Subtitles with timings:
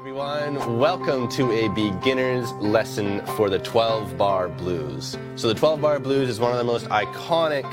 [0.00, 0.78] everyone.
[0.78, 5.18] Welcome to a beginner's lesson for the 12 bar blues.
[5.36, 7.66] So, the 12 bar blues is one of the most iconic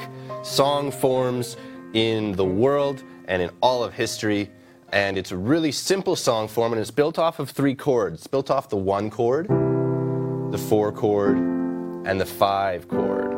[0.45, 1.55] song forms
[1.93, 4.51] in the world and in all of history.
[4.89, 8.15] And it's a really simple song form, and it's built off of three chords.
[8.17, 9.47] It's built off the one chord,
[10.51, 13.33] the four chord, and the five chord.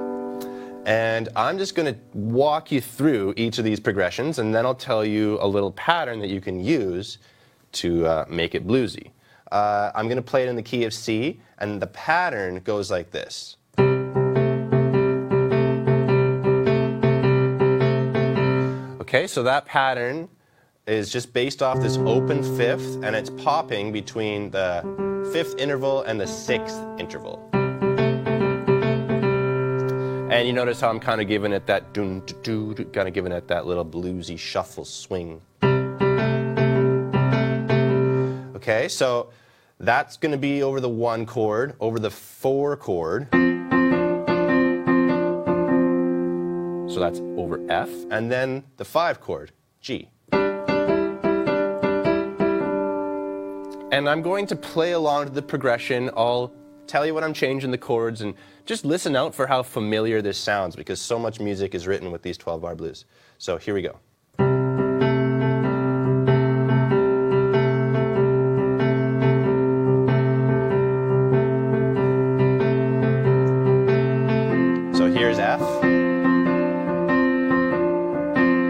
[0.88, 4.74] And I'm just going to walk you through each of these progressions, and then I'll
[4.74, 7.20] tell you a little pattern that you can use
[7.74, 9.12] to uh, make it bluesy.
[9.52, 12.92] Uh, I'm going to play it in the key of C, and the pattern goes
[12.92, 13.58] like this.
[19.02, 20.30] Okay, so that pattern
[20.86, 24.84] is just based off this open fifth, and it's popping between the
[25.34, 27.50] fifth interval and the sixth interval.
[30.32, 32.22] And you notice how I'm kind of giving it that doo
[32.94, 35.42] kind of giving it that little bluesy shuffle swing.
[38.70, 39.32] Okay, so
[39.80, 43.28] that's going to be over the one chord, over the four chord.
[46.92, 50.12] So that's over F, and then the five chord, G.
[53.92, 56.12] And I'm going to play along to the progression.
[56.16, 56.54] I'll
[56.86, 58.36] tell you what I'm changing the chords and
[58.68, 62.22] just listen out for how familiar this sounds because so much music is written with
[62.22, 63.06] these 12 bar blues.
[63.40, 63.98] So here we go.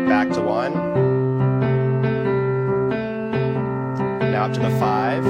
[0.07, 0.73] Back to one.
[4.31, 5.23] Now up to the five.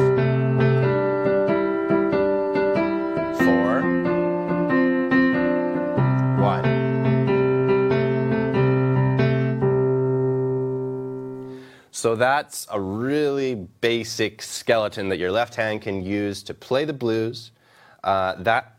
[3.38, 3.82] Four.
[6.42, 6.66] One.
[11.92, 16.94] So that's a really basic skeleton that your left hand can use to play the
[16.94, 17.52] blues.
[18.04, 18.79] Uh, that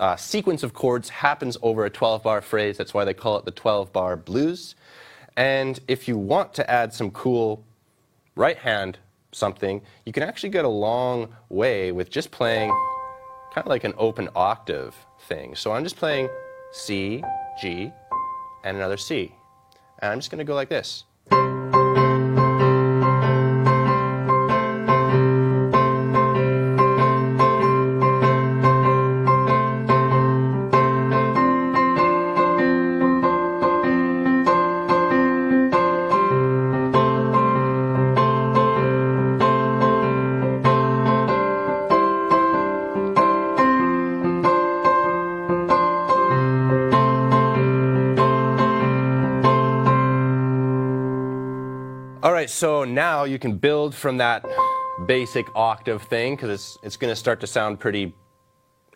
[0.00, 2.78] uh, sequence of chords happens over a 12 bar phrase.
[2.78, 4.74] That's why they call it the 12 bar blues.
[5.36, 7.62] And if you want to add some cool
[8.34, 8.98] right hand
[9.32, 12.70] something, you can actually get a long way with just playing
[13.52, 14.96] kind of like an open octave
[15.28, 15.54] thing.
[15.54, 16.30] So I'm just playing
[16.72, 17.22] C,
[17.60, 17.92] G,
[18.64, 19.34] and another C.
[20.00, 21.04] And I'm just going to go like this.
[52.40, 54.42] Right, so now you can build from that
[55.06, 58.14] basic octave thing because it's, it's going to start to sound pretty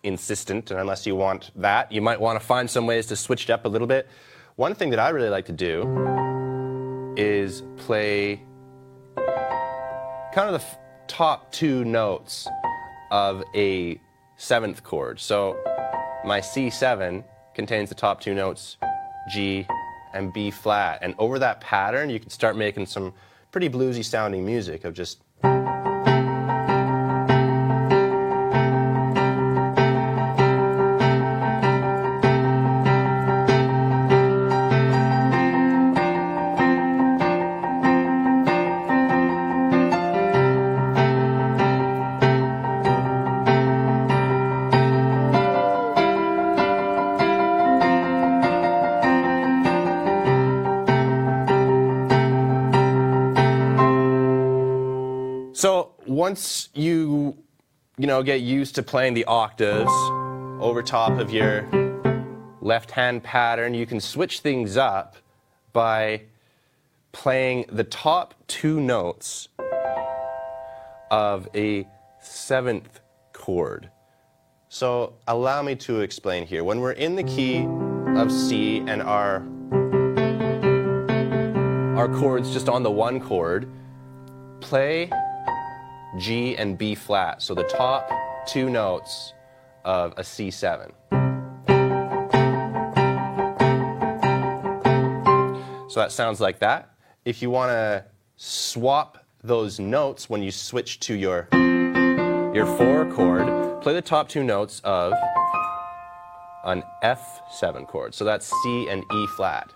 [0.01, 0.71] insistent.
[0.71, 3.51] And unless you want that, you might want to find some ways to switch it
[3.51, 4.07] up a little bit.
[4.55, 8.41] One thing that I really like to do is play
[10.33, 10.65] kind of the
[11.05, 12.47] top two notes
[13.11, 14.01] of a
[14.37, 15.19] seventh chord.
[15.19, 15.55] So
[16.25, 17.23] my C7
[17.53, 18.77] contains the top two notes
[19.29, 19.67] G
[20.15, 20.97] and B flat.
[21.03, 23.13] And over that pattern, you can start making some
[23.55, 25.24] pretty bluesy sounding music of just.
[56.25, 57.37] Once you,
[57.99, 59.91] you know, get used to playing the octaves
[60.59, 61.69] over top of your
[62.61, 65.17] left hand pattern, you can switch things up
[65.71, 66.19] by
[67.11, 69.49] playing the top two notes
[71.11, 71.87] of a
[72.19, 73.01] seventh
[73.31, 73.91] chord.
[74.67, 76.63] So allow me to explain here.
[76.63, 77.67] When we're in the key
[78.19, 79.45] of C and our
[81.95, 83.69] our chords just on the one chord,
[84.59, 85.11] play
[86.17, 87.41] G and B flat.
[87.41, 88.09] So the top
[88.47, 89.33] two notes
[89.83, 90.91] of a C7.
[95.89, 96.89] So that sounds like that.
[97.23, 101.47] If you want to swap those notes when you switch to your
[102.53, 105.13] your four chord, play the top two notes of
[106.65, 108.13] an F7 chord.
[108.13, 109.71] So that's C and E flat.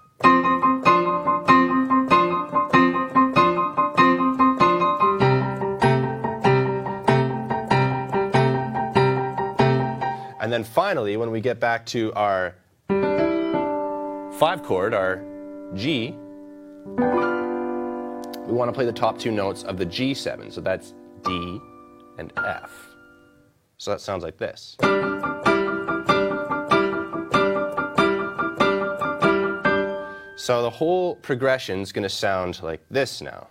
[10.42, 12.56] And then finally, when we get back to our
[14.40, 15.22] five chord, our
[15.76, 16.16] G,
[18.48, 20.52] we want to play the top two notes of the G7.
[20.54, 20.94] So that's
[21.24, 21.60] D
[22.18, 22.72] and F.
[23.78, 24.78] So that sounds like this.
[30.38, 33.50] So the whole progression is going to sound like this now.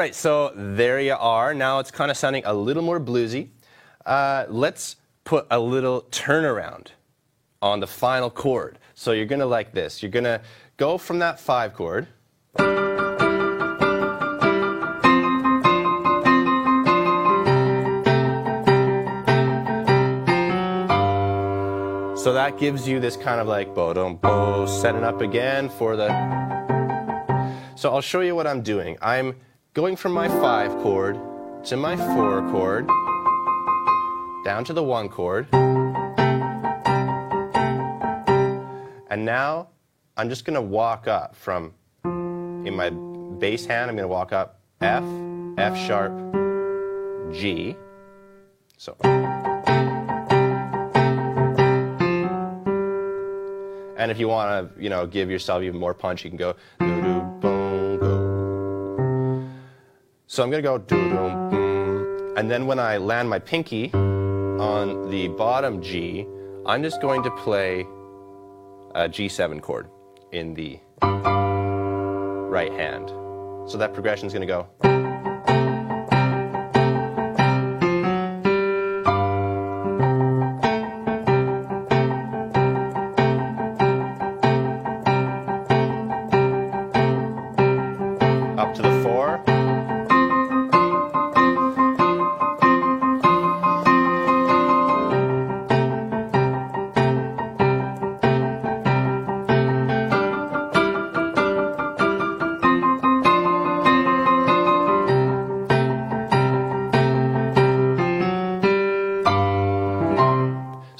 [0.00, 1.52] Right, so there you are.
[1.52, 3.48] Now it's kind of sounding a little more bluesy.
[4.06, 6.86] Uh, let's put a little turnaround
[7.60, 8.78] on the final chord.
[8.94, 10.02] So you're going to like this.
[10.02, 10.40] You're going to
[10.78, 12.06] go from that five chord.
[22.16, 25.94] So that gives you this kind of like bo dum bo setting up again for
[25.94, 26.08] the.
[27.76, 28.96] So I'll show you what I'm doing.
[29.02, 29.36] I'm
[29.72, 31.16] going from my five chord
[31.64, 32.88] to my four chord,
[34.44, 35.46] down to the one chord.
[39.10, 39.68] And now
[40.16, 41.72] I'm just going to walk up from,
[42.04, 42.90] in my
[43.38, 45.04] bass hand, I'm going to walk up F,
[45.56, 46.12] F sharp,
[47.32, 47.76] G.
[48.76, 48.96] So.
[53.96, 56.56] And if you want to, you know, give yourself even more punch, you can go
[56.80, 57.59] do do boom.
[60.32, 61.10] So I'm gonna go do do
[61.50, 66.24] boom, and then when I land my pinky on the bottom G,
[66.66, 67.80] I'm just going to play
[68.94, 69.88] a G7 chord
[70.30, 70.78] in the
[72.48, 73.08] right hand.
[73.68, 74.68] So that progression is gonna go.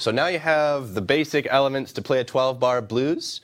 [0.01, 3.41] So now you have the basic elements to play a 12 bar blues.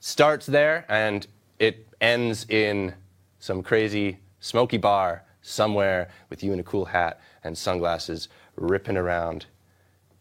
[0.00, 1.24] Starts there and
[1.60, 2.94] it ends in
[3.38, 9.46] some crazy smoky bar somewhere with you in a cool hat and sunglasses ripping around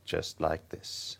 [0.05, 1.17] just like this.